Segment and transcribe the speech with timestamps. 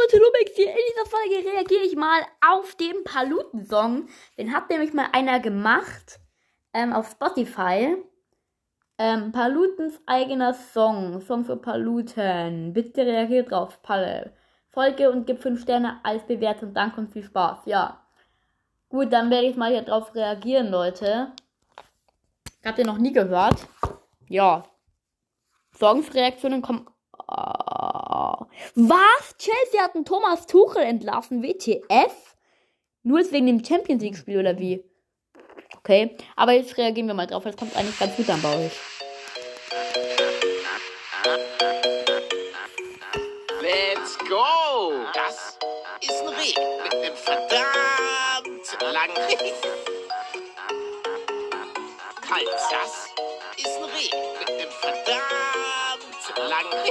[0.00, 0.70] Leute, Lumix hier.
[0.70, 4.08] In dieser Folge reagiere ich mal auf den Paluten-Song.
[4.38, 6.20] Den hat nämlich mal einer gemacht
[6.72, 7.96] ähm, auf Spotify.
[8.98, 11.20] Ähm, Palutens eigener Song.
[11.20, 12.72] Song für Paluten.
[12.72, 14.32] Bitte reagiert drauf, Palle.
[14.70, 16.72] Folge und gib 5 Sterne als Bewertung.
[16.72, 17.66] Danke und viel Spaß.
[17.66, 18.06] Ja.
[18.88, 21.32] Gut, dann werde ich mal hier drauf reagieren, Leute.
[22.64, 23.66] Habt ihr noch nie gehört?
[24.28, 24.64] Ja.
[25.72, 26.86] Songreaktionen kommen
[28.74, 29.36] was?
[29.38, 31.42] Chelsea hat einen Thomas Tuchel entlassen.
[31.42, 32.36] WTF?
[33.02, 34.84] Nur wegen dem Champions League Spiel oder wie?
[35.78, 37.44] Okay, aber jetzt reagieren wir mal drauf.
[37.44, 38.72] Das kommt eigentlich ganz gut an bei euch.
[43.62, 44.92] Let's go!
[45.14, 45.58] Das
[46.00, 49.16] ist ein Reh mit einem verdammt langen
[52.30, 53.08] Halt, das
[53.56, 55.10] ist ein Reh mit einem verdammt
[56.36, 56.84] langen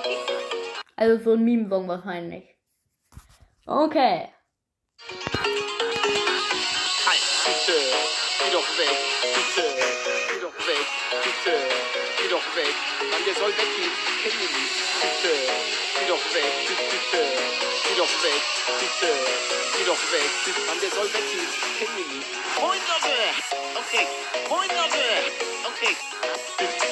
[0.99, 2.44] Also so ein Meme-Song wahrscheinlich.
[3.66, 4.27] Okay.
[7.45, 7.78] Bitte,
[8.44, 8.97] geh doch weg,
[9.31, 9.64] bitte,
[10.27, 10.88] geh doch weg,
[11.23, 11.55] bitte,
[12.20, 12.75] geh doch weg.
[13.11, 14.75] Mann, der soll weggehen, ich kenn ihn nicht.
[15.00, 15.33] Bitte,
[15.95, 17.22] geh doch weg, bitte,
[17.88, 18.44] geh doch weg,
[18.80, 19.11] bitte,
[19.77, 20.31] geh doch weg.
[20.67, 21.47] Mann, der soll weggehen,
[21.80, 22.27] ich ihn nicht.
[23.80, 24.05] Okay!
[25.64, 26.89] Okay.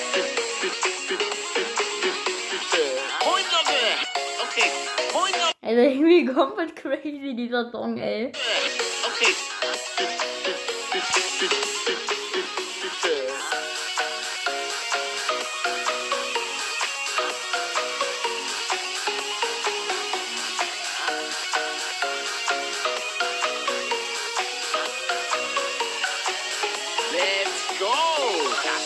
[5.61, 8.27] Also irgendwie komplett crazy dieser Song, ey.
[8.27, 9.35] Okay.
[27.11, 27.87] Let's go!
[28.63, 28.83] Das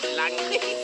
[0.02, 0.79] ist lang.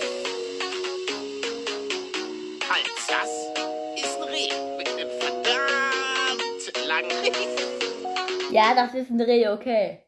[8.56, 9.98] Ja, das ist ein Reh, okay.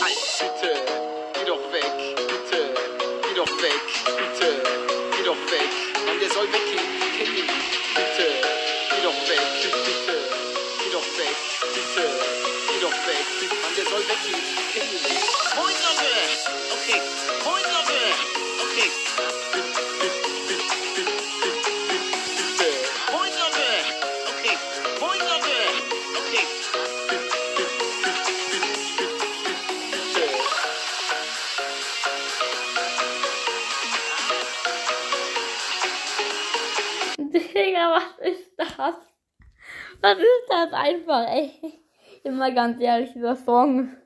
[0.00, 0.70] Halt, bitte,
[1.34, 2.72] geh doch weg, bitte,
[3.28, 3.84] geh doch weg,
[4.16, 4.48] bitte,
[5.14, 5.70] geh doch weg.
[6.06, 7.50] Mann, der soll weggehen, ich kenn ihn.
[7.92, 8.26] Bitte,
[8.88, 10.16] geh doch weg, bitte,
[10.80, 11.36] geh doch weg,
[11.74, 12.04] bitte,
[12.72, 13.26] geh doch weg.
[13.60, 15.28] Mann, der soll weggehen, ich kenn ihn nicht.
[15.54, 16.12] Moin, Leute!
[16.72, 16.98] Okay,
[17.44, 18.00] moin, Leute!
[18.64, 19.01] Okay.
[37.32, 38.94] Digga, was ist das?
[40.00, 41.50] Was ist das einfach, ey?
[42.24, 43.96] Immer ganz ehrlich, dieser Song.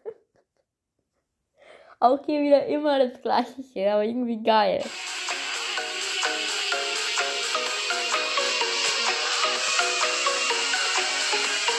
[1.98, 4.84] Auch hier wieder immer das gleiche, aber irgendwie geil.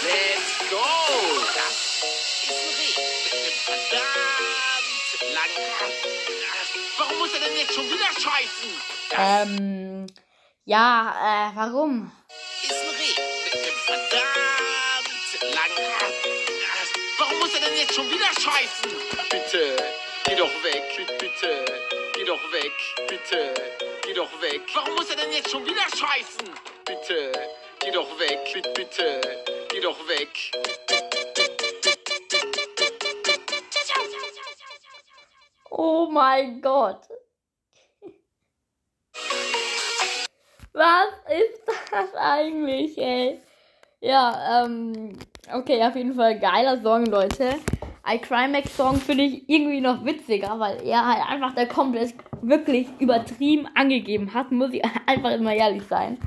[0.04, 0.84] Let's go!
[1.56, 1.76] Das
[2.44, 4.38] ist ein Reh mit einem verdammt
[5.34, 5.68] langen
[6.98, 8.70] Warum muss er denn jetzt schon wieder scheißen?
[9.12, 9.87] Das Ähm,
[10.68, 12.12] ja, äh, warum?
[12.62, 15.88] ist ein Reh mit einem verdammt langen
[17.20, 18.92] Warum muss er denn jetzt schon wieder scheißen?
[19.30, 19.78] Bitte,
[20.26, 20.84] geh doch weg,
[21.20, 21.66] bitte,
[22.14, 22.74] geh doch weg,
[23.08, 23.54] bitte,
[24.04, 24.62] geh doch weg.
[24.74, 26.50] Warum muss er denn jetzt schon wieder scheißen?
[26.84, 27.32] Bitte,
[27.80, 29.22] geh doch weg, bitte,
[29.70, 30.52] geh doch weg.
[35.70, 37.17] Oh mein Gott.
[40.78, 43.42] Was ist das eigentlich, ey?
[44.00, 45.18] Ja, ähm,
[45.52, 47.56] okay, auf jeden Fall geiler Song, Leute.
[48.08, 53.68] iCrimex Song finde ich irgendwie noch witziger, weil er halt einfach der komplett wirklich übertrieben
[53.74, 56.20] angegeben hat, muss ich einfach immer ehrlich sein.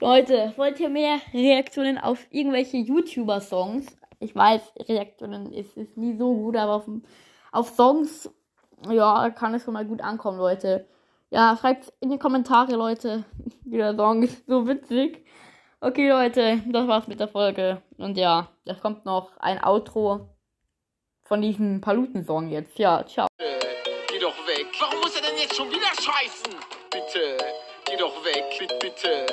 [0.00, 3.84] Leute, wollt ihr mehr Reaktionen auf irgendwelche YouTuber-Songs?
[4.20, 6.88] Ich weiß, Reaktionen ist, ist nie so gut, aber auf,
[7.52, 8.30] auf Songs,
[8.88, 10.86] ja, kann es schon mal gut ankommen, Leute.
[11.32, 13.24] Ja, schreibt in die Kommentare, Leute.
[13.64, 15.24] Der Song ist so witzig.
[15.80, 17.80] Okay, Leute, das war's mit der Folge.
[17.96, 20.28] Und ja, da kommt noch ein Outro
[21.24, 22.78] von diesem Paluten-Song jetzt.
[22.78, 23.28] Ja, ciao.
[23.38, 23.66] Bitte,
[24.08, 24.66] geh doch weg.
[24.78, 26.54] Warum muss er denn jetzt schon wieder scheißen?
[26.90, 27.38] Bitte,
[27.86, 29.26] geh doch weg, bitte.